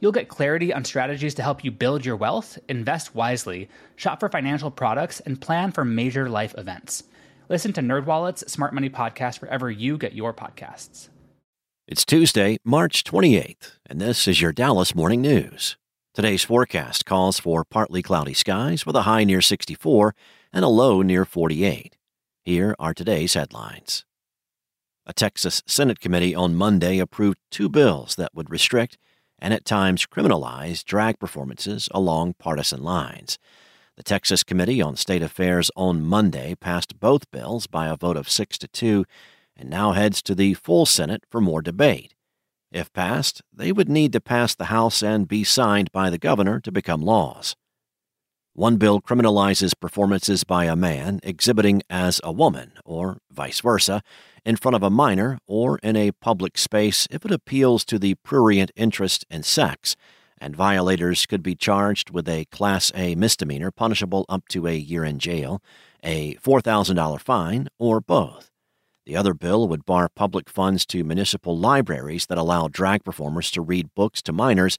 [0.00, 4.28] You'll get clarity on strategies to help you build your wealth, invest wisely, shop for
[4.28, 7.04] financial products, and plan for major life events.
[7.48, 11.08] Listen to NerdWallet's Smart Money Podcast wherever you get your podcasts.
[11.88, 15.76] It's Tuesday, March 28th, and this is your Dallas Morning News.
[16.12, 20.14] Today's forecast calls for partly cloudy skies with a high near 64
[20.52, 21.96] and a low near 48.
[22.44, 24.04] Here are today's headlines.
[25.06, 28.98] A Texas Senate committee on Monday approved two bills that would restrict
[29.38, 33.38] and at times criminalize drag performances along partisan lines.
[33.96, 38.28] The Texas Committee on State Affairs on Monday passed both bills by a vote of
[38.28, 39.04] 6 to 2
[39.56, 42.14] and now heads to the full Senate for more debate.
[42.70, 46.60] If passed, they would need to pass the House and be signed by the governor
[46.60, 47.56] to become laws.
[48.56, 54.02] One bill criminalizes performances by a man exhibiting as a woman, or vice versa,
[54.46, 58.14] in front of a minor or in a public space if it appeals to the
[58.14, 59.94] prurient interest in sex,
[60.38, 65.04] and violators could be charged with a Class A misdemeanor punishable up to a year
[65.04, 65.62] in jail,
[66.02, 68.50] a $4,000 fine, or both.
[69.04, 73.60] The other bill would bar public funds to municipal libraries that allow drag performers to
[73.60, 74.78] read books to minors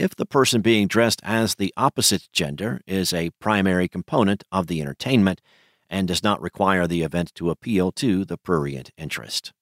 [0.00, 4.80] if the person being dressed as the opposite gender is a primary component of the
[4.80, 5.42] entertainment
[5.90, 9.52] and does not require the event to appeal to the prurient interest.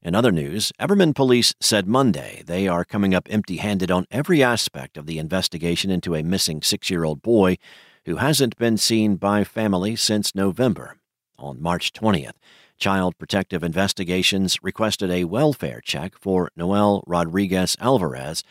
[0.00, 4.44] In other news, Everman police said Monday they are coming up empty handed on every
[4.44, 7.58] aspect of the investigation into a missing six year old boy
[8.04, 10.98] who hasn't been seen by family since November.
[11.36, 12.36] On March 20th,
[12.78, 18.44] Child Protective Investigations requested a welfare check for Noel Rodriguez Alvarez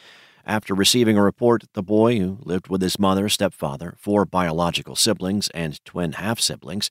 [0.46, 5.50] after receiving a report the boy, who lived with his mother, stepfather, four biological siblings,
[5.50, 6.90] and twin half siblings,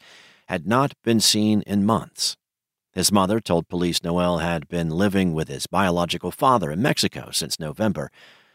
[0.49, 2.37] had not been seen in months.
[2.93, 7.61] His mother told police Noel had been living with his biological father in Mexico since
[7.61, 8.11] November,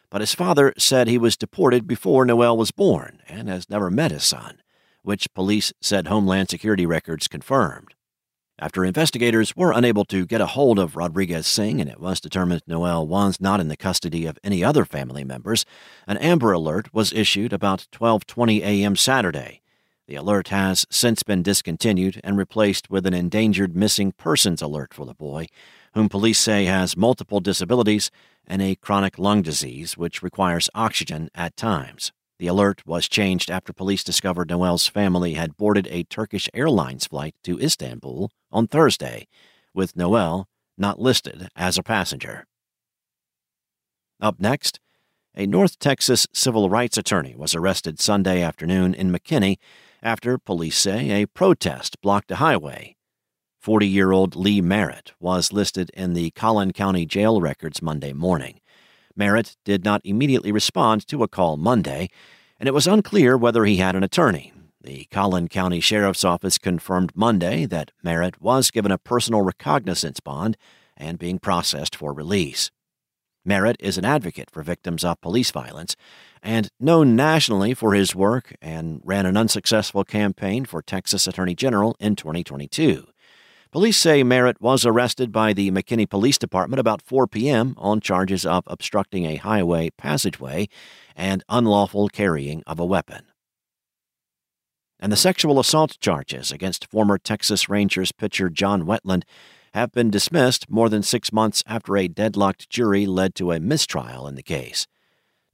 [0.09, 4.11] but his father said he was deported before Noel was born and has never met
[4.11, 4.61] his son,
[5.01, 7.94] which police said Homeland Security records confirmed.
[8.57, 12.61] After investigators were unable to get a hold of Rodriguez Singh and it was determined
[12.65, 15.65] Noel was not in the custody of any other family members,
[16.07, 18.95] an Amber Alert was issued about 12:20 a.m.
[18.95, 19.61] Saturday.
[20.07, 25.05] The alert has since been discontinued and replaced with an endangered missing persons alert for
[25.05, 25.47] the boy,
[25.93, 28.09] whom police say has multiple disabilities
[28.47, 32.13] and a chronic lung disease which requires oxygen at times.
[32.37, 37.35] The alert was changed after police discovered Noel's family had boarded a Turkish Airlines flight
[37.43, 39.27] to Istanbul on Thursday,
[39.73, 40.47] with Noel
[40.77, 42.45] not listed as a passenger.
[44.19, 44.79] Up next,
[45.33, 49.57] a North Texas civil rights attorney was arrested Sunday afternoon in McKinney
[50.01, 52.95] after police say a protest blocked a highway.
[53.59, 58.59] 40 year old Lee Merritt was listed in the Collin County jail records Monday morning.
[59.15, 62.09] Merritt did not immediately respond to a call Monday,
[62.59, 64.51] and it was unclear whether he had an attorney.
[64.81, 70.57] The Collin County Sheriff's Office confirmed Monday that Merritt was given a personal recognizance bond
[70.95, 72.69] and being processed for release.
[73.43, 75.95] Merritt is an advocate for victims of police violence
[76.41, 81.95] and known nationally for his work and ran an unsuccessful campaign for Texas Attorney General
[81.99, 83.07] in 2022.
[83.71, 87.75] Police say Merritt was arrested by the McKinney Police Department about 4 p.m.
[87.77, 90.69] on charges of obstructing a highway passageway
[91.15, 93.25] and unlawful carrying of a weapon.
[94.99, 99.23] And the sexual assault charges against former Texas Rangers pitcher John Wetteland
[99.73, 104.25] have been dismissed more than six months after a deadlocked jury led to a mistrial
[104.25, 104.87] in the case.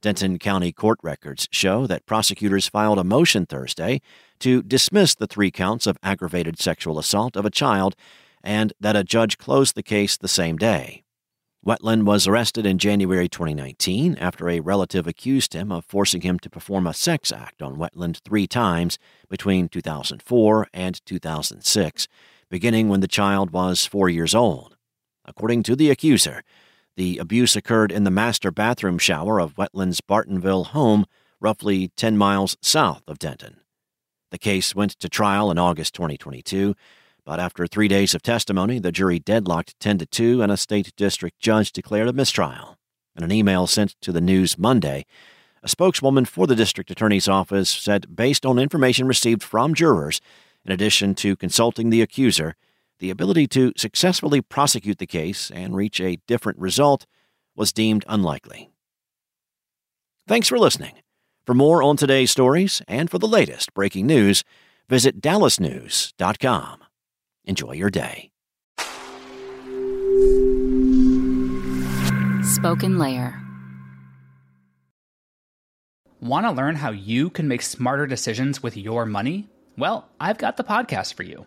[0.02, 4.00] Denton County court records show that prosecutors filed a motion Thursday
[4.40, 7.94] to dismiss the three counts of aggravated sexual assault of a child
[8.42, 11.04] and that a judge closed the case the same day.
[11.64, 16.50] Wetteland was arrested in January 2019 after a relative accused him of forcing him to
[16.50, 18.98] perform a sex act on Wetteland three times
[19.30, 22.08] between 2004 and 2006,
[22.50, 24.76] beginning when the child was four years old.
[25.24, 26.42] According to the accuser,
[26.96, 31.06] the abuse occurred in the master bathroom shower of Wetteland's Bartonville home,
[31.40, 33.60] roughly 10 miles south of Denton.
[34.30, 36.74] The case went to trial in August 2022,
[37.24, 40.92] but after three days of testimony, the jury deadlocked 10 to 2 and a state
[40.96, 42.78] district judge declared a mistrial.
[43.16, 45.04] In an email sent to the news Monday,
[45.64, 50.20] A spokeswoman for the district attorney's office said, based on information received from jurors,
[50.64, 52.56] in addition to consulting the accuser,
[53.02, 57.04] the ability to successfully prosecute the case and reach a different result
[57.56, 58.70] was deemed unlikely.
[60.28, 60.94] Thanks for listening.
[61.44, 64.44] For more on today's stories and for the latest breaking news,
[64.88, 66.84] visit dallasnews.com.
[67.44, 68.30] Enjoy your day.
[72.44, 73.36] Spoken Layer.
[76.20, 79.48] Want to learn how you can make smarter decisions with your money?
[79.76, 81.46] Well, I've got the podcast for you.